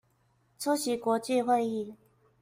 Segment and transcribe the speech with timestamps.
[0.57, 1.93] 出席國際會議